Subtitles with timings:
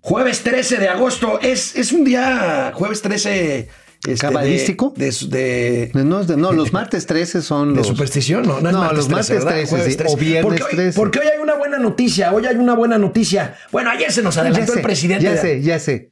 [0.00, 3.68] Jueves 13 de agosto es, es un día, jueves 13
[4.06, 4.94] este, ¿Cabalístico?
[4.96, 8.58] De, de, de, no, no, los martes 13 son de superstición, ¿no?
[8.60, 10.96] No, es No, martes los martes 13, 13, Jueves sí, o viernes porque hoy, 13.
[10.96, 13.56] Porque hoy hay una buena noticia, hoy hay una buena noticia.
[13.70, 15.24] Bueno, ayer se nos adelantó el presidente.
[15.24, 16.10] Ya sé, ya sé.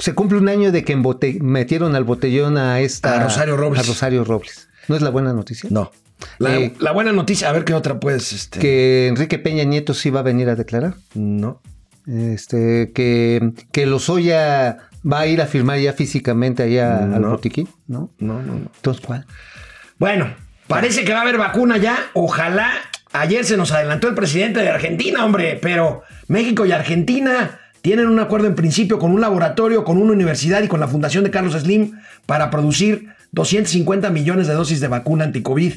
[0.00, 3.20] Se, cumple un año de que embote- metieron al botellón a esta...
[3.20, 3.82] A Rosario Robles.
[3.82, 4.68] A Rosario Robles.
[4.88, 5.70] ¿No es la buena noticia?
[5.72, 5.92] No.
[6.38, 8.58] La, Eh, la buena noticia, a ver qué otra pues, este.
[8.58, 10.96] Que Enrique Peña Nieto sí va a venir a declarar.
[11.14, 11.62] No.
[12.06, 14.78] Este, que, que Lozoya
[15.10, 17.30] va a ir a firmar ya físicamente allá al No.
[17.30, 18.10] botiquín, ¿no?
[18.18, 18.70] No, no, no.
[18.76, 19.26] Entonces, ¿cuál?
[19.98, 20.34] Bueno,
[20.66, 21.96] parece que va a haber vacuna ya.
[22.14, 22.70] Ojalá.
[23.12, 28.18] Ayer se nos adelantó el presidente de Argentina, hombre, pero México y Argentina tienen un
[28.18, 31.52] acuerdo en principio con un laboratorio, con una universidad y con la Fundación de Carlos
[31.54, 31.92] Slim
[32.26, 35.74] para producir 250 millones de dosis de vacuna anti-COVID,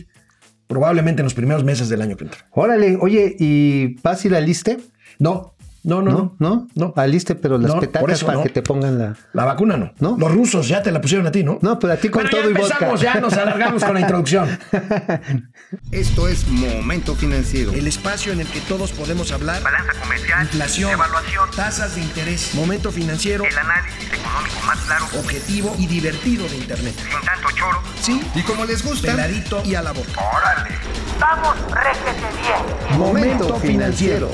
[0.66, 2.40] probablemente en los primeros meses del año que entra.
[2.52, 4.78] Órale, oye, ¿y vas a ir al liste?
[5.20, 5.54] No,
[5.88, 6.36] no, no, no.
[6.40, 6.68] ¿No?
[6.76, 6.94] No.
[6.96, 8.44] Al liste, pero las No, petacas eso para no.
[8.44, 9.16] que te pongan la...
[9.34, 9.94] La vacuna no.
[10.00, 10.18] ¿No?
[10.18, 11.58] Los rusos ya te la pusieron a ti, ¿no?
[11.62, 12.74] No, pero a ti con Bueno, todo ya y vodka.
[12.76, 14.60] empezamos, ya nos alargamos con la introducción.
[15.92, 17.72] Esto es Momento Financiero.
[17.74, 19.62] El espacio en el que todos podemos hablar.
[19.64, 25.76] balanza comercial, Inflación, evaluación, tasas de interés, momento financiero, el análisis económico más claro, objetivo
[25.78, 26.94] y divertido de Internet.
[26.98, 27.82] sin tanto choro.
[28.02, 30.10] Sí, Y como les gusta, peladito y a la boca.
[30.36, 30.76] ¡Órale!
[31.20, 33.00] ¡Vamos, réjete bien!
[33.00, 34.32] Momento financiero.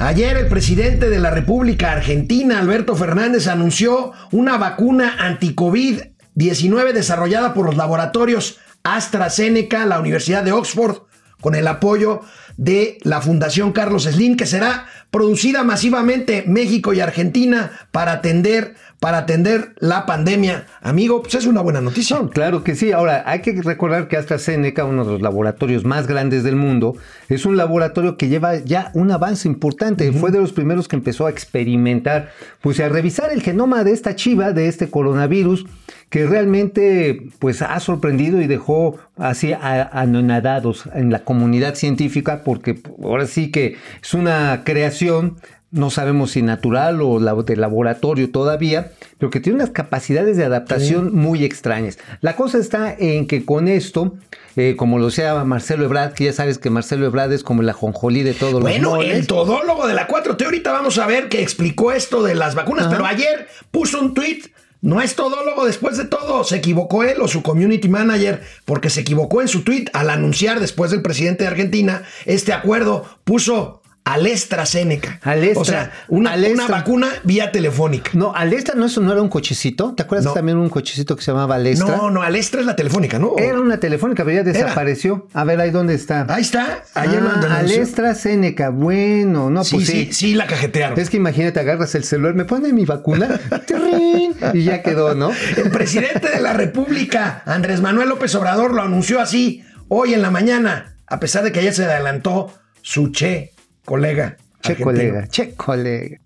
[0.00, 7.66] Ayer el presidente de la República Argentina, Alberto Fernández, anunció una vacuna anti-COVID-19 desarrollada por
[7.66, 11.02] los laboratorios AstraZeneca, la Universidad de Oxford,
[11.42, 12.22] con el apoyo
[12.56, 18.76] de la Fundación Carlos Slim, que será producida masivamente en México y Argentina para atender,
[19.00, 20.66] para atender la pandemia.
[20.82, 22.16] Amigo, pues es una buena noticia.
[22.16, 22.92] No, claro que sí.
[22.92, 26.96] Ahora, hay que recordar que AstraZeneca, uno de los laboratorios más grandes del mundo,
[27.30, 30.12] es un laboratorio que lleva ya un avance importante.
[30.12, 32.30] Fue de los primeros que empezó a experimentar,
[32.60, 35.66] pues a revisar el genoma de esta chiva, de este coronavirus,
[36.10, 43.26] que realmente pues ha sorprendido y dejó así anonadados en la comunidad científica, porque ahora
[43.26, 45.36] sí que es una creación
[45.72, 51.14] no sabemos si natural o de laboratorio todavía, pero que tiene unas capacidades de adaptación
[51.14, 51.98] muy extrañas.
[52.20, 54.14] La cosa está en que con esto,
[54.56, 57.68] eh, como lo decía Marcelo Ebrard, que ya sabes que Marcelo Ebrard es como el
[57.68, 59.14] ajonjolí de todos Bueno, los moles.
[59.16, 62.86] el todólogo de la 4T, ahorita vamos a ver que explicó esto de las vacunas,
[62.86, 62.96] Ajá.
[62.96, 64.42] pero ayer puso un tweet.
[64.82, 66.42] No es todólogo después de todo.
[66.42, 70.58] Se equivocó él o su community manager porque se equivocó en su tweet al anunciar
[70.58, 73.04] después del presidente de Argentina este acuerdo.
[73.24, 75.20] Puso AstraZeneca.
[75.22, 75.60] Alestra.
[75.60, 76.64] O sea, una, Alestra.
[76.64, 78.10] una vacuna vía telefónica.
[78.14, 79.94] No, Alestra no, eso no era un cochecito.
[79.94, 80.32] ¿Te acuerdas No.
[80.32, 81.96] también un cochecito que se llamaba Alestra?
[81.96, 83.34] No, no, Alestra es la telefónica, ¿no?
[83.38, 85.28] Era una telefónica, pero ya desapareció.
[85.32, 86.26] A ver, ahí dónde está.
[86.28, 86.82] Ahí está.
[86.94, 87.58] Ayer ah.
[87.58, 88.70] Alestra Seneca.
[88.70, 90.12] Bueno, no, Sí, pues sí, sí.
[90.12, 90.98] sí, la cajetearon.
[90.98, 93.40] Es que imagínate, agarras el celular, me pone mi vacuna
[94.54, 95.30] y ya quedó, ¿no?
[95.56, 100.30] El presidente de la República, Andrés Manuel López Obrador, lo anunció así hoy en la
[100.30, 103.52] mañana, a pesar de que ayer se adelantó su che
[103.90, 104.36] colega.
[104.60, 104.84] Che argentino.
[104.84, 106.16] colega, che colega.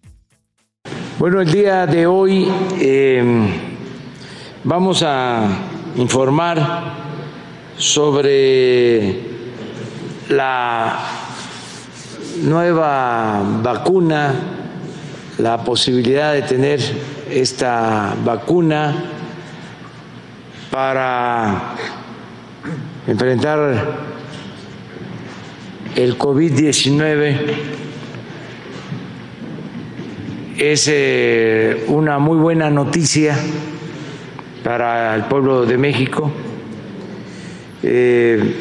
[1.16, 2.46] Bueno, el día de hoy
[2.78, 3.24] eh,
[4.64, 5.48] vamos a
[5.96, 6.58] informar
[7.78, 9.18] sobre
[10.28, 10.98] la
[12.42, 14.34] nueva vacuna,
[15.38, 16.80] la posibilidad de tener
[17.30, 18.94] esta vacuna
[20.70, 21.74] para
[23.06, 24.13] enfrentar
[25.96, 27.36] el COVID-19
[30.58, 33.36] es eh, una muy buena noticia
[34.62, 36.32] para el pueblo de México.
[37.82, 38.60] Eh,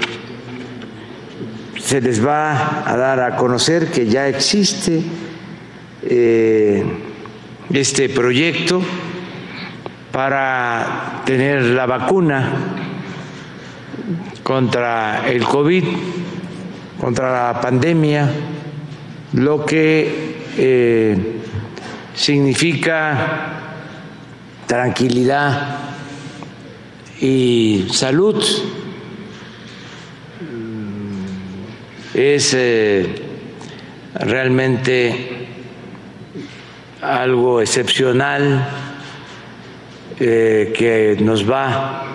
[1.79, 5.01] se les va a dar a conocer que ya existe
[6.03, 6.83] eh,
[7.71, 8.81] este proyecto
[10.11, 12.51] para tener la vacuna
[14.43, 15.83] contra el COVID,
[17.03, 18.31] contra la pandemia,
[19.33, 21.17] lo que eh,
[22.15, 23.51] significa
[24.65, 25.79] tranquilidad
[27.19, 28.41] y salud.
[32.13, 33.21] Es eh,
[34.13, 35.47] realmente
[37.01, 38.65] algo excepcional
[40.21, 42.05] eh, que nos va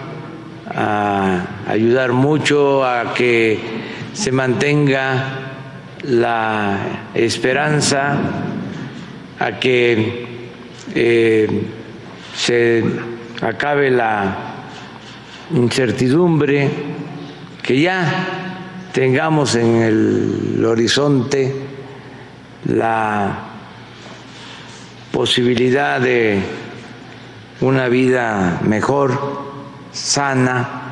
[0.75, 3.78] a ayudar mucho a que
[4.19, 5.26] se mantenga
[6.03, 6.76] la
[7.15, 8.19] esperanza,
[9.38, 10.26] a que
[10.93, 11.62] eh,
[12.35, 12.82] se
[13.41, 14.37] acabe la
[15.55, 16.69] incertidumbre,
[17.62, 21.55] que ya tengamos en el horizonte
[22.65, 23.38] la
[25.12, 26.41] posibilidad de
[27.61, 29.17] una vida mejor,
[29.93, 30.88] sana,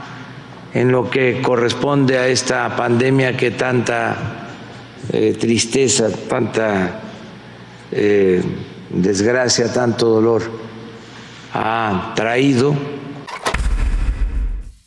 [0.77, 4.15] en lo que corresponde a esta pandemia que tanta
[5.11, 7.01] eh, tristeza, tanta
[7.91, 8.43] eh,
[8.91, 10.43] desgracia, tanto dolor
[11.55, 12.75] ha traído.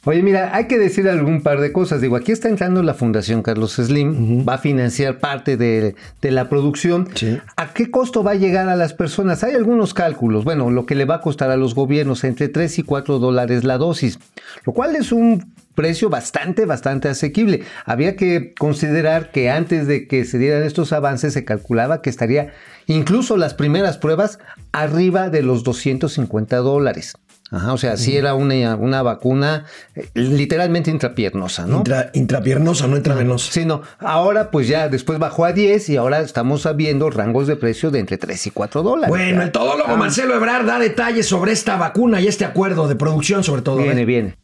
[0.06, 2.02] Oye, mira, hay que decir algún par de cosas.
[2.02, 6.50] Digo, aquí está entrando la Fundación Carlos Slim, va a financiar parte de, de la
[6.50, 7.10] producción.
[7.16, 7.40] Sí.
[7.58, 9.44] ¿A qué costo va a llegar a las personas?
[9.44, 10.44] Hay algunos cálculos.
[10.44, 13.64] Bueno, lo que le va a costar a los gobiernos entre 3 y 4 dólares
[13.64, 14.20] la dosis,
[14.66, 17.62] lo cual es un precio bastante, bastante asequible.
[17.86, 22.52] Había que considerar que antes de que se dieran estos avances se calculaba que estaría
[22.88, 24.40] incluso las primeras pruebas
[24.74, 27.14] arriba de los 250 dólares.
[27.50, 29.64] Ajá, o sea, sí era una, una vacuna
[29.96, 31.78] eh, literalmente intrapiernosa, ¿no?
[31.78, 33.52] Intra- intrapiernosa, no intravenosa.
[33.54, 33.82] Sí, no.
[34.00, 38.00] Ahora, pues ya después bajó a 10 y ahora estamos viendo rangos de precio de
[38.00, 39.10] entre 3 y 4 dólares.
[39.10, 42.96] Bueno, el todólogo Ah, Marcelo Ebrard da detalles sobre esta vacuna y este acuerdo de
[42.98, 43.78] producción, sobre todo.
[43.78, 44.06] Viene, ¿eh?
[44.06, 44.36] viene.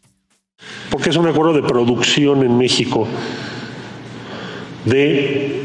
[0.95, 3.05] Porque es un acuerdo de producción en México
[4.85, 5.61] de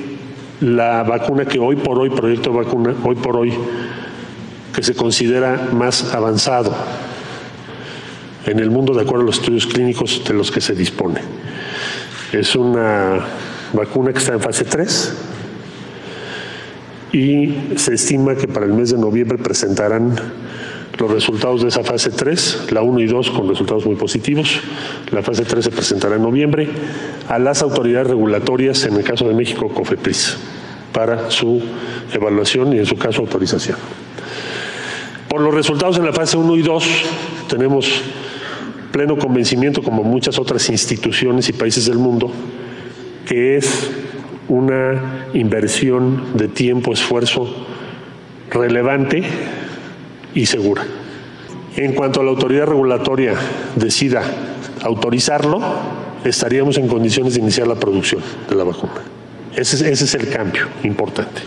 [0.60, 3.52] la vacuna que hoy por hoy, proyecto de vacuna, hoy por hoy,
[4.74, 6.74] que se considera más avanzado
[8.44, 11.20] en el mundo de acuerdo a los estudios clínicos de los que se dispone.
[12.32, 13.20] Es una
[13.72, 15.14] vacuna que está en fase 3
[17.12, 20.16] y se estima que para el mes de noviembre presentarán
[21.00, 24.60] los resultados de esa fase 3, la 1 y 2 con resultados muy positivos.
[25.10, 26.68] La fase 3 se presentará en noviembre
[27.26, 30.36] a las autoridades regulatorias, en el caso de México, COFEPRIS,
[30.92, 31.62] para su
[32.12, 33.78] evaluación y en su caso autorización.
[35.28, 36.84] Por los resultados en la fase 1 y 2
[37.48, 38.02] tenemos
[38.92, 42.30] pleno convencimiento, como muchas otras instituciones y países del mundo,
[43.26, 43.90] que es
[44.48, 47.48] una inversión de tiempo, esfuerzo
[48.50, 49.22] relevante
[50.34, 50.84] y segura.
[51.76, 53.34] En cuanto la autoridad regulatoria
[53.76, 54.22] decida
[54.82, 55.60] autorizarlo,
[56.24, 59.02] estaríamos en condiciones de iniciar la producción de la vacuna.
[59.54, 61.42] Ese es, ese es el cambio importante.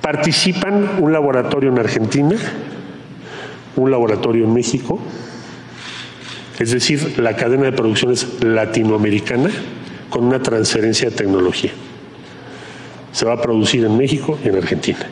[0.00, 2.36] Participan un laboratorio en Argentina,
[3.76, 4.98] un laboratorio en México,
[6.58, 9.50] es decir, la cadena de producción es latinoamericana
[10.10, 11.70] con una transferencia de tecnología.
[13.12, 15.06] Se va a producir en México y en Argentina.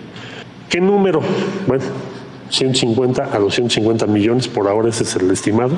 [0.69, 1.20] ¿Qué número?
[1.67, 1.85] Bueno,
[2.50, 5.76] 150 a 250 millones, por ahora ese es el estimado.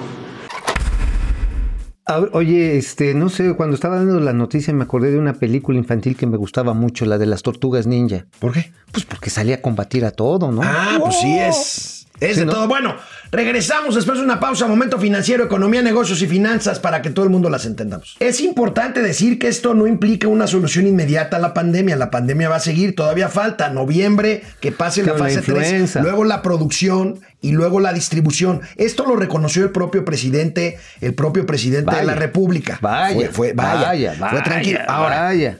[2.32, 6.16] Oye, este, no sé, cuando estaba dando la noticia me acordé de una película infantil
[6.16, 8.26] que me gustaba mucho, la de las tortugas ninja.
[8.40, 8.72] ¿Por qué?
[8.90, 10.60] Pues porque salía a combatir a todo, ¿no?
[10.64, 11.99] Ah, pues sí es.
[12.20, 12.52] Es Sí, de ¿no?
[12.52, 12.68] todo.
[12.68, 12.96] Bueno,
[13.32, 14.66] regresamos después de una pausa.
[14.66, 18.16] Momento financiero, economía, negocios y finanzas para que todo el mundo las entendamos.
[18.20, 21.96] Es importante decir que esto no implica una solución inmediata a la pandemia.
[21.96, 22.94] La pandemia va a seguir.
[22.94, 26.00] Todavía falta noviembre que pase la fase 3, influenza.
[26.02, 28.60] luego la producción y luego la distribución.
[28.76, 32.78] Esto lo reconoció el propio presidente, el propio presidente de la República.
[32.82, 34.80] Vaya, Fue, fue- vaya, vaya, fue tranquilo.
[34.88, 35.58] Ahora, vaya.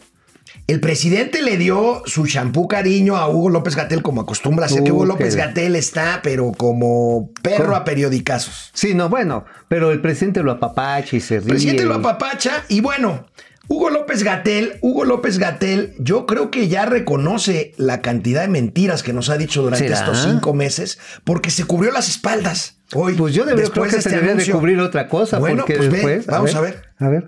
[0.70, 4.93] El presidente le dio su champú cariño a Hugo López Gatel, como acostumbra hacer, que
[4.93, 7.76] Hugo López Gatel está, pero como perro ¿Cómo?
[7.76, 8.70] a periodicazos.
[8.72, 11.44] Sí, no, bueno, pero el presidente lo apapacha y se ríe.
[11.46, 13.27] El presidente lo apapacha y bueno,
[13.69, 19.03] Hugo López Gatel, Hugo López Gatel, yo creo que ya reconoce la cantidad de mentiras
[19.03, 20.00] que nos ha dicho durante ¿Será?
[20.00, 22.79] estos cinco meses, porque se cubrió las espaldas.
[22.94, 25.39] Hoy, Pues yo debería creo después que de se este debería de cubrir otra cosa,
[25.39, 26.27] Bueno, porque pues ve, después.
[26.27, 26.82] vamos a ver.
[26.98, 27.27] A ver.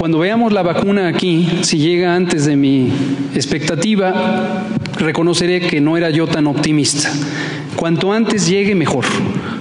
[0.00, 2.90] Cuando veamos la vacuna aquí, si llega antes de mi
[3.34, 4.64] expectativa,
[4.96, 7.12] reconoceré que no era yo tan optimista.
[7.76, 9.04] Cuanto antes llegue, mejor.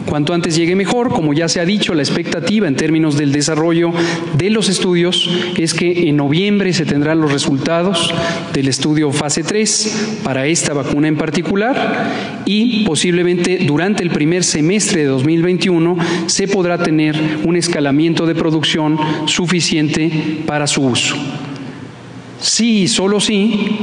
[0.10, 1.10] Cuanto antes llegue, mejor.
[1.10, 3.94] Como ya se ha dicho, la expectativa en términos del desarrollo
[4.36, 8.12] de los estudios es que en noviembre se tendrán los resultados
[8.52, 15.02] del estudio fase 3 para esta vacuna en particular y posiblemente durante el primer semestre
[15.02, 18.98] de 2021 se podrá tener un escalamiento de producción
[19.28, 21.16] suficiente para su uso.
[22.42, 23.78] Sí, solo sí,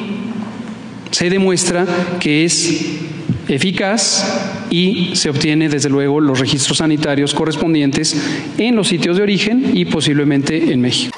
[1.12, 1.86] se demuestra
[2.18, 3.05] que es
[3.48, 8.16] eficaz y se obtiene desde luego los registros sanitarios correspondientes
[8.58, 11.16] en los sitios de origen y posiblemente en México.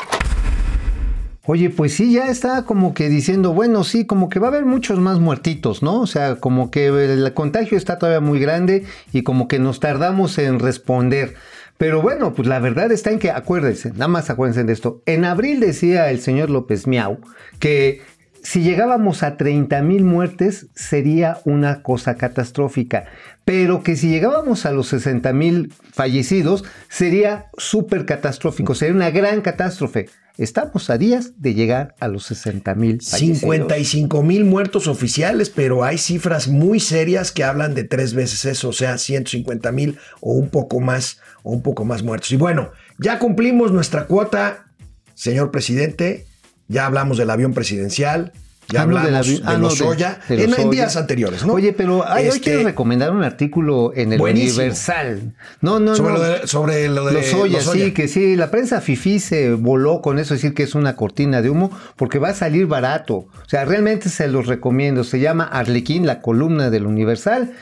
[1.50, 4.66] Oye, pues sí, ya está como que diciendo, bueno, sí, como que va a haber
[4.66, 6.02] muchos más muertitos, ¿no?
[6.02, 10.36] O sea, como que el contagio está todavía muy grande y como que nos tardamos
[10.36, 11.36] en responder.
[11.78, 15.00] Pero bueno, pues la verdad está en que, acuérdense, nada más acuérdense de esto.
[15.06, 17.18] En abril decía el señor López Miau
[17.60, 18.02] que
[18.42, 23.06] si llegábamos a 30 mil muertes sería una cosa catastrófica,
[23.44, 29.40] pero que si llegábamos a los 60 mil fallecidos sería súper catastrófico, sería una gran
[29.40, 30.08] catástrofe.
[30.38, 35.98] Estamos a días de llegar a los 60 mil 55 mil muertos oficiales, pero hay
[35.98, 40.48] cifras muy serias que hablan de tres veces eso, o sea, 150 mil o un
[40.48, 42.30] poco más, o un poco más muertos.
[42.30, 44.66] Y bueno, ya cumplimos nuestra cuota,
[45.14, 46.28] señor presidente,
[46.68, 48.32] ya hablamos del avión presidencial,
[48.70, 50.70] ya no, hablamos de, avión- ah, no, los de- en, los en Loya.
[50.70, 51.54] días anteriores, ¿no?
[51.54, 54.58] Oye, pero ay, hoy Este, quiero recomendar un artículo en el Buenísimo.
[54.58, 55.32] Universal.
[55.62, 56.18] No, no, sobre, no.
[56.18, 57.86] lo de, sobre lo de Los Oya, Lozoya.
[57.86, 61.40] sí, que sí, la prensa fifí se voló con eso, decir que es una cortina
[61.40, 63.14] de humo, porque va a salir barato.
[63.14, 65.02] O sea, realmente se los recomiendo.
[65.02, 67.52] Se llama Arlequín, la columna del Universal,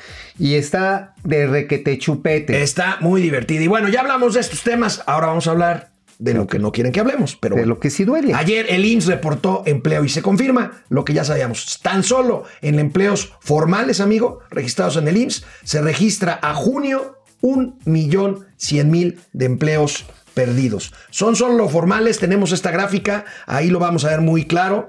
[0.41, 2.63] y está de requete chupete.
[2.65, 3.63] Está muy divertida.
[3.63, 6.73] Y bueno, ya hablamos de estos temas, ahora vamos a hablar de lo que no
[6.73, 7.75] quieren que hablemos, pero de bueno.
[7.75, 8.35] lo que sí duele.
[8.35, 11.81] Ayer el IMSS reportó empleo y se confirma lo que ya sabíamos.
[11.83, 17.79] Tan solo en empleos formales, amigo, registrados en el IMSS, se registra a junio un
[17.85, 20.93] millón cien mil de empleos perdidos.
[21.11, 24.89] Son solo los formales, tenemos esta gráfica, ahí lo vamos a ver muy claro.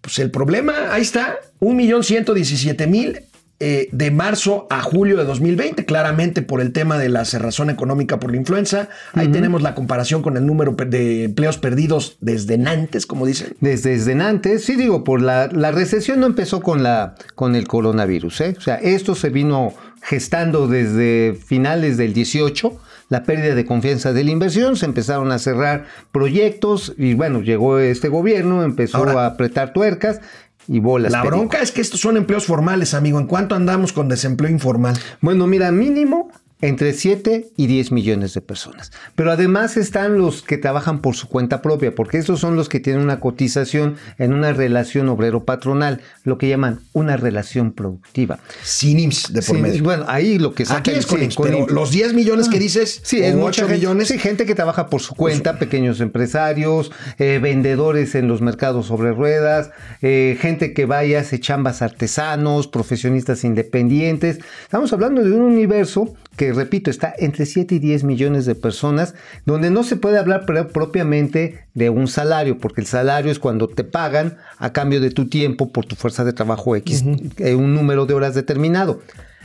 [0.00, 3.29] Pues el problema, ahí está, un millón ciento diecisiete mil
[3.62, 8.18] eh, de marzo a julio de 2020, claramente por el tema de la cerrazón económica
[8.18, 8.88] por la influenza.
[9.12, 13.54] Ahí tenemos la comparación con el número de empleos perdidos desde Nantes, como dicen.
[13.60, 17.68] Desde, desde antes, sí digo, por la, la recesión no empezó con, la, con el
[17.68, 18.40] coronavirus.
[18.40, 18.54] ¿eh?
[18.56, 24.24] O sea, esto se vino gestando desde finales del 18, la pérdida de confianza de
[24.24, 29.26] la inversión, se empezaron a cerrar proyectos y bueno, llegó este gobierno, empezó Ahora- a
[29.26, 30.20] apretar tuercas
[30.68, 31.12] y bolas.
[31.12, 31.36] La perico.
[31.36, 33.18] bronca es que estos son empleos formales, amigo.
[33.18, 34.98] ¿En cuánto andamos con desempleo informal?
[35.20, 38.92] Bueno, mira, mínimo entre 7 y 10 millones de personas.
[39.14, 42.80] Pero además están los que trabajan por su cuenta propia, porque esos son los que
[42.80, 48.38] tienen una cotización en una relación obrero-patronal, lo que llaman una relación productiva.
[48.62, 49.82] Sin IMSS de por medio.
[49.82, 51.72] bueno, ahí lo que sacan Aquí es con sí, IMSS, con pero IMSS.
[51.72, 54.88] los 10 millones que dices, Sí, es 8 mucha gente, millones, sí, gente que trabaja
[54.88, 59.70] por su cuenta, pequeños empresarios, eh, vendedores en los mercados sobre ruedas,
[60.02, 64.40] eh, gente que vaya a hace chambas artesanos, profesionistas independientes.
[64.62, 69.14] Estamos hablando de un universo que, repito, está entre 7 y 10 millones de personas,
[69.46, 73.68] donde no se puede hablar pro- propiamente de un salario, porque el salario es cuando
[73.68, 77.04] te pagan a cambio de tu tiempo por tu fuerza de trabajo X,
[77.38, 79.00] eh, un número de horas determinado.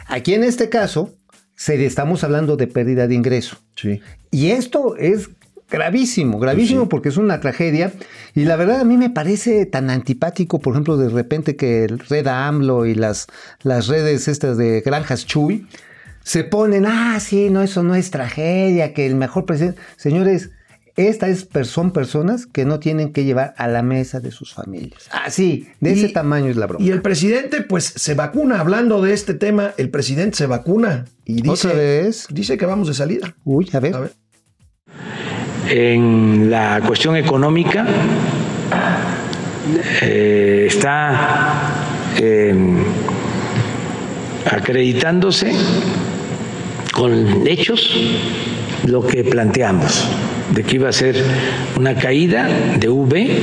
[0.08, 1.14] Aquí en este caso,
[1.56, 3.58] se, estamos hablando de pérdida de ingreso.
[3.76, 4.02] Sí.
[4.32, 5.30] Y esto es
[5.70, 7.92] gravísimo, gravísimo porque es una tragedia.
[8.36, 12.00] Y la verdad a mí me parece tan antipático, por ejemplo, de repente que el
[12.00, 13.28] Red AMLO y las,
[13.64, 15.66] las redes estas de Granjas Chuy
[16.26, 19.80] se ponen, ah, sí, no, eso no es tragedia, que el mejor presidente...
[19.96, 20.50] Señores,
[20.96, 25.08] estas es, son personas que no tienen que llevar a la mesa de sus familias.
[25.12, 26.84] Así, de Y- ese tamaño es la broma.
[26.84, 28.60] Y el presidente, pues, se vacuna.
[28.60, 31.06] Hablando de este tema, el presidente se vacuna.
[31.26, 32.26] Y dice, ¿Otra vez?
[32.32, 33.36] dice que vamos de salida.
[33.44, 33.96] Uy, a ver.
[33.96, 34.14] A ver.
[35.70, 37.86] En la cuestión económica
[40.02, 41.72] eh, está
[42.18, 42.56] eh,
[44.50, 45.52] acreditándose
[46.96, 47.92] con hechos
[48.86, 50.06] lo que planteamos,
[50.54, 51.22] de que iba a ser
[51.78, 52.48] una caída
[52.80, 53.40] de V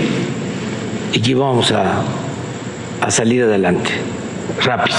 [1.12, 2.02] y que íbamos a,
[3.02, 3.90] a salir adelante
[4.64, 4.96] rápido.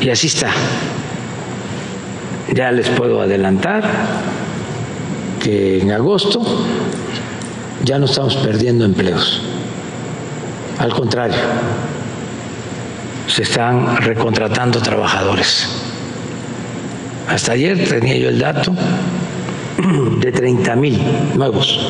[0.00, 0.48] Y así está.
[2.54, 3.84] Ya les puedo adelantar
[5.42, 6.42] que en agosto
[7.84, 9.42] ya no estamos perdiendo empleos.
[10.78, 11.36] Al contrario,
[13.26, 15.85] se están recontratando trabajadores.
[17.28, 18.74] Hasta ayer tenía yo el dato
[20.20, 20.98] de 30 mil
[21.34, 21.80] nuevos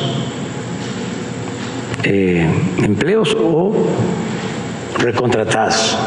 [2.03, 3.87] eh, empleos o
[4.97, 5.97] recontratados.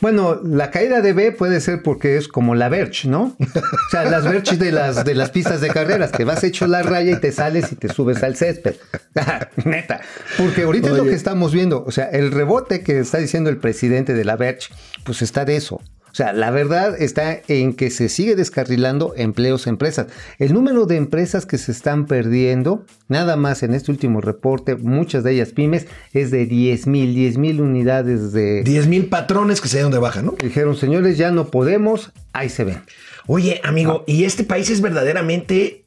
[0.00, 3.36] Bueno, la caída de B puede ser porque es como la Verge, ¿no?
[3.38, 6.82] O sea, las Verge de las, de las pistas de carreras, que vas hecho la
[6.82, 8.74] raya y te sales y te subes al césped.
[9.64, 10.02] Neta.
[10.36, 11.84] Porque ahorita es lo que estamos viendo.
[11.86, 15.56] O sea, el rebote que está diciendo el presidente de la Verge, pues está de
[15.56, 15.80] eso.
[16.14, 20.06] O sea, la verdad está en que se sigue descarrilando empleos, empresas.
[20.38, 25.24] El número de empresas que se están perdiendo, nada más en este último reporte, muchas
[25.24, 29.66] de ellas pymes, es de 10 mil, 10 mil unidades de, 10 mil patrones que
[29.66, 30.36] se dieron de baja, ¿no?
[30.40, 32.84] Dijeron, señores, ya no podemos, ahí se ven.
[33.26, 35.84] Oye, amigo, y este país es verdaderamente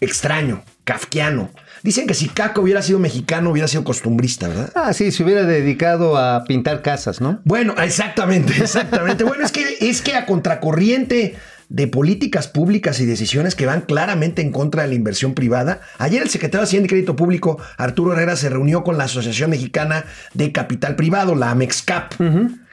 [0.00, 1.50] extraño, kafkiano.
[1.84, 4.72] Dicen que si Caco hubiera sido mexicano, hubiera sido costumbrista, ¿verdad?
[4.74, 7.42] Ah, sí, se hubiera dedicado a pintar casas, ¿no?
[7.44, 9.22] Bueno, exactamente, exactamente.
[9.22, 11.34] bueno, es que, es que a contracorriente
[11.68, 15.82] de políticas públicas y decisiones que van claramente en contra de la inversión privada.
[15.98, 19.50] Ayer el secretario de Hacienda y Crédito Público, Arturo Herrera, se reunió con la Asociación
[19.50, 22.14] Mexicana de Capital Privado, la AMEXCAP.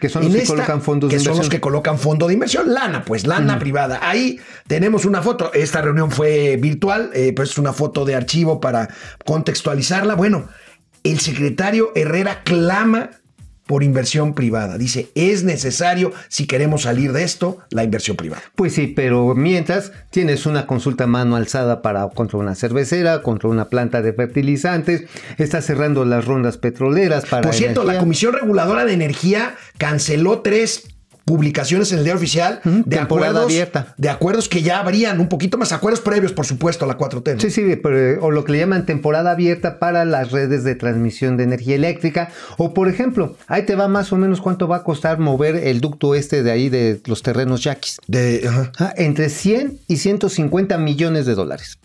[0.02, 1.52] Que son los En que colocan fondos que de son los inversión.
[1.52, 4.00] que colocan fondo de inversión, lana, pues lana privada.
[4.02, 5.54] Ahí tenemos una foto.
[5.54, 8.90] Esta reunión fue virtual, eh, pero es una foto de archivo para
[9.26, 10.16] contextualizarla.
[10.16, 10.50] Bueno,
[11.04, 13.12] el secretario Herrera clama
[13.72, 14.78] por inversión privada.
[14.78, 18.44] Dice, es necesario, si queremos salir de esto, la inversión privada.
[18.54, 23.70] Pues sí, pero mientras tienes una consulta mano alzada para contra una cervecera, contra una
[23.70, 25.06] planta de fertilizantes,
[25.38, 27.98] estás cerrando las rondas petroleras para Por cierto, la.
[27.98, 30.90] Comisión Reguladora de Energía canceló tres
[31.32, 33.94] publicaciones en el diario oficial de temporada acuerdos abierta.
[33.96, 37.36] de acuerdos que ya habrían un poquito más acuerdos previos por supuesto a la 4T
[37.36, 37.40] ¿no?
[37.40, 41.38] Sí, sí, pero, o lo que le llaman temporada abierta para las redes de transmisión
[41.38, 42.34] de energía eléctrica.
[42.58, 45.80] O por ejemplo, ahí te va más o menos cuánto va a costar mover el
[45.80, 48.02] ducto este de ahí de los terrenos yaquis.
[48.08, 48.50] De-.
[48.78, 51.80] Ah, entre 100 y 150 millones de dólares.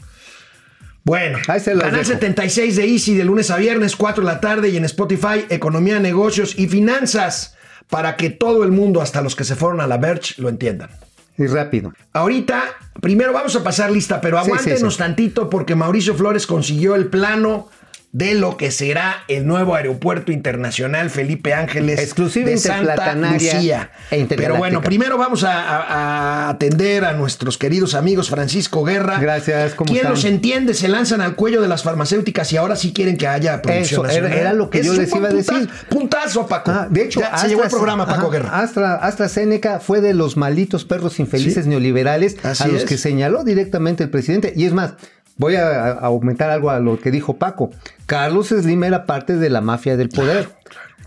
[1.05, 2.05] Bueno, Canal dejo.
[2.05, 6.01] 76 de Easy de lunes a viernes, 4 de la tarde y en Spotify, Economía,
[6.01, 7.56] Negocios y Finanzas,
[7.89, 10.91] para que todo el mundo, hasta los que se fueron a la Verge, lo entiendan.
[11.39, 11.93] Y rápido.
[12.13, 12.63] Ahorita,
[13.01, 14.99] primero vamos a pasar lista, pero Sí, aguántenos sí, sí.
[14.99, 17.69] tantito porque Mauricio Flores consiguió el plano
[18.13, 23.91] de lo que será el nuevo aeropuerto internacional Felipe Ángeles Exclusiva de Santa Lucía.
[24.11, 24.25] e.
[24.25, 29.19] Pero bueno, primero vamos a, a- a atender a nuestros queridos amigos Francisco Guerra.
[29.21, 30.13] Gracias, ¿cómo ¿Quién están?
[30.13, 30.73] los entiende?
[30.73, 34.17] Se lanzan al cuello de las farmacéuticas y ahora sí quieren que haya producción Eso,
[34.17, 34.39] era- nacional.
[34.39, 35.69] era lo que yo les iba a decir.
[35.91, 36.71] Puntazo, Paco.
[36.71, 38.61] Ah, de hecho, Ya se llegó el programa, Paco ajá, Guerra.
[38.61, 41.71] Astra, AstraZeneca fue de los malditos perros infelices Sí.
[41.71, 42.85] neoliberales Así a los es.
[42.89, 44.55] que señaló directamente el presidente.
[44.57, 44.95] Y es más,
[45.37, 47.71] voy a, a aumentar algo a lo que dijo Paco.
[48.07, 50.49] Carlos Slim era parte de la mafia del poder.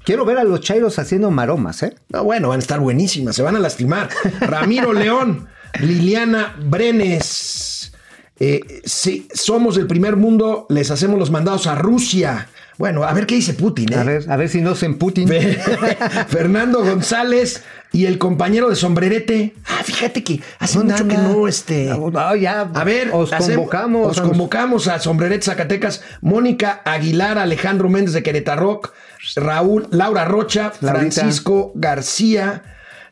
[0.05, 1.93] Quiero ver a los chairos haciendo maromas, ¿eh?
[2.09, 4.09] No, bueno, van a estar buenísimas, se van a lastimar.
[4.41, 5.47] Ramiro León,
[5.79, 7.91] Liliana Brenes.
[8.39, 12.47] eh, sí, somos del primer mundo, les hacemos los mandados a Rusia.
[12.79, 13.91] Bueno, a ver qué dice Putin.
[13.91, 13.97] ¿eh?
[13.97, 15.27] A ver, a ver si no se emputen.
[16.29, 19.53] Fernando González y el compañero de sombrerete.
[19.65, 21.87] Ah, fíjate que hace No, mucho que no, este.
[21.87, 22.61] No, ya.
[22.61, 24.17] A ver, os convocamos.
[24.17, 28.79] Os convocamos a Sombreret Zacatecas, Mónica Aguilar, Alejandro Méndez de Querétaro,
[29.35, 30.71] Raúl, Laura Rocha.
[30.71, 32.63] Francisco García,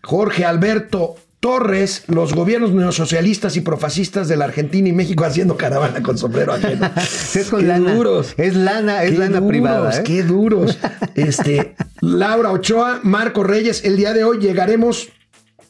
[0.02, 6.02] Jorge Alberto Torres, los gobiernos neosocialistas y profascistas de la Argentina y México haciendo caravana
[6.02, 6.90] con sombrero ajeno.
[7.36, 7.94] Es con Qué lana.
[7.94, 8.34] duros.
[8.38, 9.98] Es lana, es Qué lana duros, privada.
[10.00, 10.04] ¿eh?
[10.04, 10.80] Qué duros.
[11.16, 15.10] Este, Laura Ochoa, Marco Reyes, el día de hoy llegaremos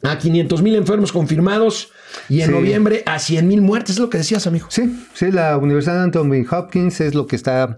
[0.03, 1.89] a 500 mil enfermos confirmados
[2.29, 2.53] y en Sí.
[2.53, 4.67] noviembre a 100 mil muertes, es lo que decías, amigo.
[4.69, 7.77] Sí, sí, la Universidad Anthony Hopkins es lo que está.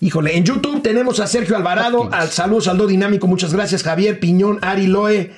[0.00, 4.58] Híjole, en YouTube tenemos a Sergio Alvarado, al saludo, saludo dinámico, muchas gracias, Javier Piñón,
[4.62, 5.32] Ari Loe,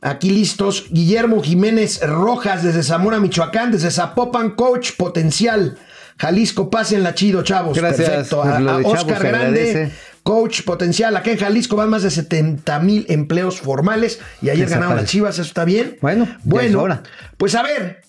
[0.00, 5.78] aquí listos, Guillermo Jiménez Rojas desde Zamora, Michoacán, desde Zapopan, coach potencial,
[6.18, 11.38] Jalisco, pásenla chido, chavos, Gracias, perfecto, por a, chavos, Oscar Grande, coach potencial, acá en
[11.38, 15.64] Jalisco van más de 70 mil empleos formales y ayer ganaron las chivas, ¿eso está
[15.64, 15.98] bien?
[16.00, 17.00] Bueno, bueno,
[17.36, 18.05] pues a ver,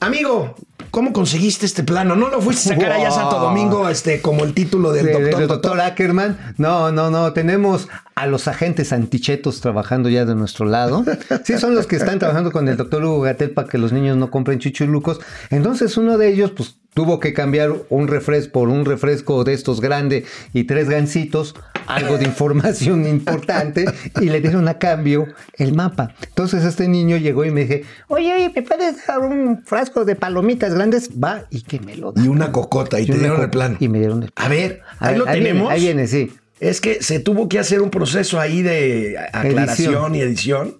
[0.00, 0.54] amigo,
[0.90, 2.16] ¿cómo conseguiste este plano?
[2.16, 3.38] ¿No lo fuiste a sacar allá a Santo.
[3.38, 5.38] Domingo este, como el título del de- doctor?
[5.38, 5.62] del doctor?
[5.76, 6.54] doctor Ackerman.
[6.58, 7.32] No, no, no.
[7.32, 11.04] Tenemos a los agentes antichetos trabajando ya de nuestro lado.
[11.44, 14.16] Sí, son los que están trabajando con el doctor Hugo Gatel para que los niños
[14.16, 15.20] no compren chuchulucos.
[15.50, 19.80] Entonces, uno de ellos, pues, tuvo que cambiar un refresco por un refresco de estos
[19.80, 21.54] grande y tres gancitos,
[21.86, 23.84] algo de información importante,
[24.20, 25.26] y le dieron a cambio
[25.56, 26.14] el mapa.
[26.26, 30.16] Entonces, este niño llegó y me dije, oye, oye, ¿me puedes dar un frasco de
[30.16, 31.10] palomitas grandes?
[31.22, 32.22] Va, y que me lo da.
[32.22, 33.76] Y una cocota, y, Y te dieron el plano.
[33.80, 35.72] Y me dieron el A ver, A ahí ver, lo ahí viene, tenemos.
[35.72, 36.32] ahí viene, sí.
[36.58, 40.14] Es que se tuvo que hacer un proceso ahí de aclaración Edición.
[40.14, 40.74] y edición.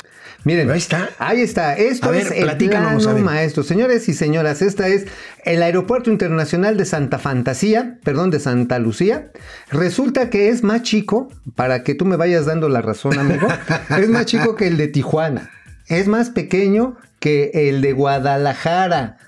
[0.44, 1.10] Miren, ahí está.
[1.18, 1.76] Ahí está.
[1.76, 3.22] Esto A ver, es el platícanos, plano a ver.
[3.22, 3.62] maestro.
[3.62, 5.06] Señores y señoras, esta es
[5.44, 9.30] el Aeropuerto Internacional de Santa Fantasía, perdón, de Santa Lucía.
[9.70, 13.48] Resulta que es más chico, para que tú me vayas dando la razón, amigo,
[13.98, 15.50] es más chico que el de Tijuana.
[15.88, 19.18] Es más pequeño que el de Guadalajara.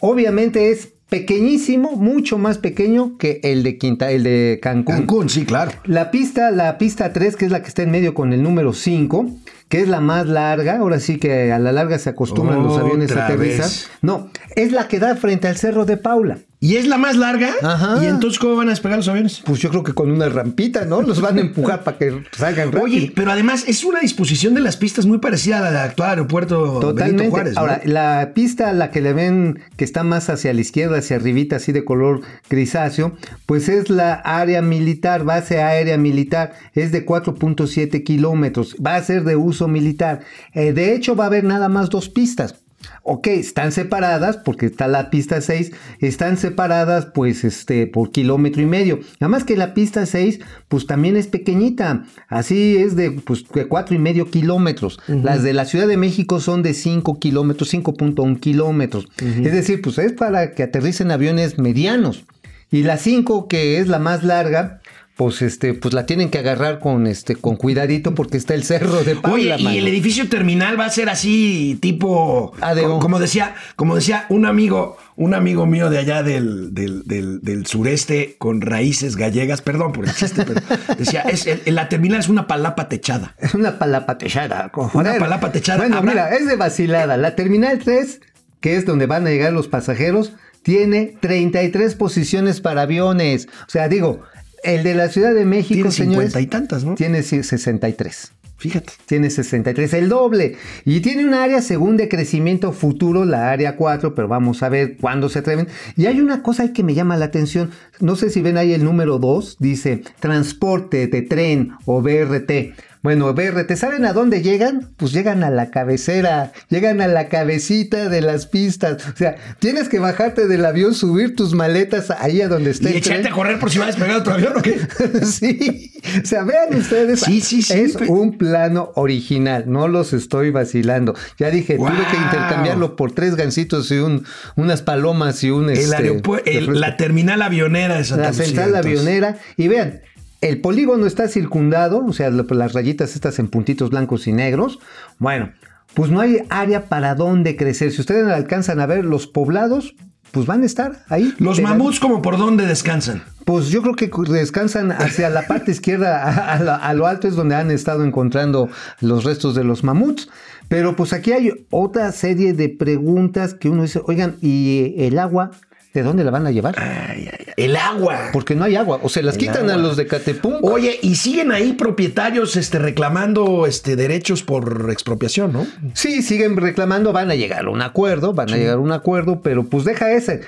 [0.00, 4.96] Obviamente es pequeñísimo, mucho más pequeño que el de Quinta, el de Cancún.
[4.96, 5.72] Cancún, sí, claro.
[5.84, 8.72] La pista, la pista 3, que es la que está en medio con el número
[8.72, 9.30] 5,
[9.68, 13.10] que es la más larga, ahora sí que a la larga se acostumbran los aviones
[13.16, 13.66] a aterrizar.
[13.66, 13.90] vez.
[14.02, 16.38] No, es la que da frente al Cerro de Paula.
[16.64, 17.52] Y es la más larga.
[17.62, 18.02] Ajá.
[18.02, 19.42] ¿Y entonces cómo van a despegar los aviones?
[19.44, 21.02] Pues yo creo que con una rampita, ¿no?
[21.02, 22.84] Los van a empujar para que salgan rápido.
[22.84, 26.08] Oye, pero además es una disposición de las pistas muy parecida a la del actual
[26.08, 27.16] aeropuerto Totalmente.
[27.16, 27.52] Benito Juárez.
[27.52, 27.60] ¿no?
[27.60, 31.56] Ahora, la pista, la que le ven que está más hacia la izquierda, hacia arribita,
[31.56, 38.02] así de color grisáceo, pues es la área militar, base aérea militar, es de 4.7
[38.04, 40.20] kilómetros, va a ser de uso militar.
[40.54, 42.63] Eh, de hecho, va a haber nada más dos pistas.
[43.02, 48.66] Ok, están separadas porque está la pista 6, están separadas pues este por kilómetro y
[48.66, 49.00] medio.
[49.20, 53.94] Además que la pista 6 pues también es pequeñita, así es de pues de cuatro
[53.94, 54.98] y medio kilómetros.
[55.06, 59.08] Las de la Ciudad de México son de 5 kilómetros, 5.1 kilómetros.
[59.18, 62.24] Es decir, pues es para que aterricen aviones medianos.
[62.70, 64.80] Y la 5, que es la más larga,
[65.16, 69.04] pues este, pues la tienen que agarrar con este, con cuidadito porque está el cerro
[69.04, 69.34] de Paula.
[69.54, 69.76] Oye, y mano.
[69.76, 72.52] el edificio terminal va a ser así, tipo.
[72.58, 77.40] Co- Como decía, como decía un amigo, un amigo mío de allá del, del, del-
[77.42, 80.60] del sureste con raíces gallegas, perdón por el chiste, pero
[80.98, 83.36] decía, es, el- la terminal es una palapa techada.
[83.38, 84.72] Es una palapa techada.
[84.94, 85.78] Una palapa techada.
[85.78, 87.16] Bueno, Habrá- mira, es de vacilada.
[87.16, 88.20] La terminal 3,
[88.60, 90.32] que es donde van a llegar los pasajeros,
[90.64, 93.48] tiene 33 posiciones para aviones.
[93.66, 94.22] O sea, digo,
[94.64, 96.94] el de la Ciudad de México, Tiene señores, 50 y tantas, ¿no?
[96.94, 98.32] tiene sí, 63.
[98.56, 98.92] Fíjate.
[99.06, 100.56] Tiene 63, el doble.
[100.84, 104.96] Y tiene un área según de crecimiento futuro, la área 4, pero vamos a ver
[104.96, 105.68] cuándo se atreven.
[105.96, 107.70] Y hay una cosa ahí que me llama la atención.
[108.00, 112.74] No sé si ven ahí el número 2, dice transporte de tren o BRT.
[113.04, 114.94] Bueno, BRT, ¿saben a dónde llegan?
[114.96, 119.06] Pues llegan a la cabecera, llegan a la cabecita de las pistas.
[119.12, 122.92] O sea, tienes que bajarte del avión, subir tus maletas ahí a donde esté ¿Y
[122.92, 123.32] el echarte tren.
[123.34, 124.78] a correr por si va a despegar otro avión o qué?
[125.26, 130.50] sí, o sea, vean ustedes, Sí, sí, sí, es un plano original, no los estoy
[130.50, 131.14] vacilando.
[131.38, 134.24] Ya dije, tuve que intercambiarlo por tres gancitos y un,
[134.56, 135.68] unas palomas y un...
[135.68, 139.36] El este, aeropuerto, el- la terminal avionera de Santa la central avionera.
[139.58, 140.00] Y vean,
[140.44, 144.78] el polígono está circundado, o sea, las rayitas estas en puntitos blancos y negros.
[145.18, 145.52] Bueno,
[145.94, 147.92] pues no hay área para dónde crecer.
[147.92, 149.94] Si ustedes alcanzan a ver los poblados,
[150.32, 151.32] pues van a estar ahí.
[151.38, 153.22] Los mamuts, como por dónde descansan.
[153.46, 157.54] Pues yo creo que descansan hacia la parte izquierda, a, a lo alto es donde
[157.54, 158.68] han estado encontrando
[159.00, 160.28] los restos de los mamuts.
[160.68, 165.52] Pero pues aquí hay otra serie de preguntas que uno dice, oigan, ¿y el agua?
[165.94, 166.74] ¿De dónde la van a llevar?
[166.76, 167.54] Ay, ay, ay.
[167.56, 168.30] El agua.
[168.32, 168.98] Porque no hay agua.
[169.04, 170.64] O se las El quitan a los de Catepunk.
[170.64, 175.68] Oye, y siguen ahí propietarios este, reclamando este, derechos por expropiación, ¿no?
[175.92, 179.40] Sí, siguen reclamando, van a llegar a un acuerdo, van a llegar a un acuerdo,
[179.40, 180.40] pero pues deja ese.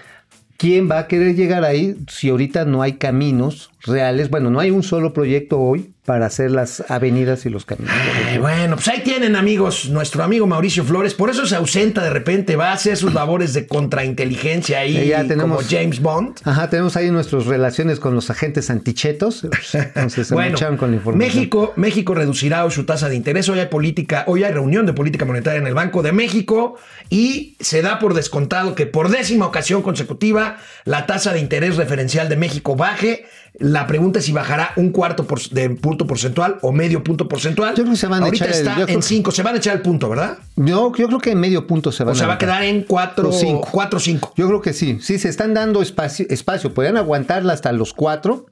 [0.56, 4.30] ¿Quién va a querer llegar ahí si ahorita no hay caminos reales?
[4.30, 7.92] Bueno, no hay un solo proyecto hoy para hacer las avenidas y los caminos.
[8.30, 11.12] Ay, bueno, pues ahí tienen, amigos, nuestro amigo Mauricio Flores.
[11.14, 15.24] Por eso se ausenta de repente, va a hacer sus labores de contrainteligencia ahí, ya
[15.24, 16.38] tenemos- como James Bond.
[16.44, 19.44] Ajá, tenemos ahí nuestras relaciones con los agentes antichetos.
[19.44, 21.18] Entonces se Bueno, marcharon con la información.
[21.36, 23.48] México, México reducirá hoy su tasa de interés.
[23.48, 26.76] Hoy hay política, hoy hay reunión de política monetaria en el Banco de México
[27.10, 32.28] y se da por descontado que por décima ocasión consecutiva la tasa de interés referencial
[32.28, 33.24] de México baje.
[33.58, 37.70] La pregunta es si bajará un cuarto por- de punto porcentual o medio punto porcentual.
[37.74, 39.58] Yo creo que se van a Ahorita echar está en que- 5, se van a
[39.58, 40.36] echar el punto, ¿verdad?
[40.56, 42.82] Yo, yo creo que en medio punto se van O sea, va a quedar en
[42.82, 43.68] 4 O cinco.
[43.72, 44.32] 4 5.
[44.36, 44.98] Yo creo que sí.
[45.00, 46.26] Sí, se están dando espacio.
[46.28, 46.74] espacio.
[46.74, 48.46] Podrían aguantarla hasta los cuatro,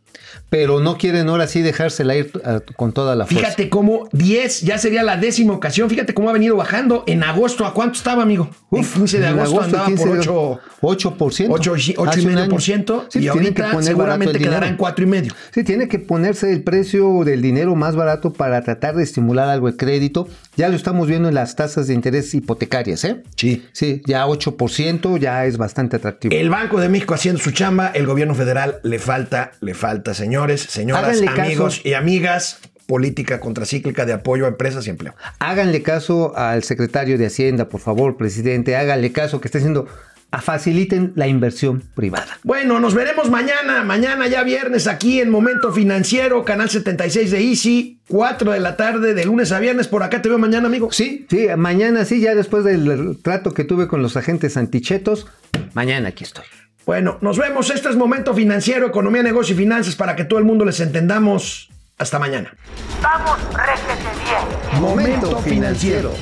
[0.51, 2.31] pero no quieren ahora sí dejársela ir
[2.77, 3.41] con toda la fuerza.
[3.47, 5.89] Fíjate cómo 10 ya sería la décima ocasión.
[5.91, 7.05] Fíjate cómo ha venido bajando.
[7.07, 8.51] En agosto, ¿a cuánto estaba, amigo?
[8.73, 11.47] en 15 de agosto, agosto, andaba 15 por de- 8, 8%.
[11.51, 12.51] 8, y Hace un medio año.
[12.51, 13.07] por ciento.
[13.09, 15.33] Sí, y que ahorita seguramente quedará en 4 y medio.
[15.53, 19.71] Sí, tiene que ponerse el precio del dinero más barato para tratar de estimular algo
[19.71, 20.29] de crédito.
[20.57, 23.23] Ya lo estamos viendo en las tasas de interés hipotecarias, ¿eh?
[23.37, 23.65] Sí.
[23.73, 26.35] Sí, ya 8% ya es bastante atractivo.
[26.35, 30.61] El Banco de México haciendo su chamba, el gobierno federal le falta, le falta, señores,
[30.61, 31.41] señoras, Háganle caso.
[31.43, 35.15] amigos y amigas, política contracíclica de apoyo a empresas y empleo.
[35.39, 38.77] Háganle caso al secretario de Hacienda, por favor, presidente.
[38.77, 39.87] Háganle caso que está haciendo.
[40.31, 42.27] A faciliten la inversión privada.
[42.43, 48.01] Bueno, nos veremos mañana, mañana ya viernes aquí en Momento Financiero, canal 76 de Easy,
[48.09, 49.87] 4 de la tarde, de lunes a viernes.
[49.87, 50.91] Por acá te veo mañana, amigo.
[50.91, 55.29] Sí, sí, mañana sí, ya después del trato que tuve con los agentes antichetos,
[55.73, 56.45] mañana aquí estoy.
[56.87, 57.71] Bueno, nos vemos.
[57.71, 61.71] Esto es Momento Financiero, Economía, Negocio y Finanzas para que todo el mundo les entendamos.
[61.97, 62.53] Hasta mañana.
[63.01, 64.81] Vamos, réjete bien.
[64.83, 66.13] Momento Financiero.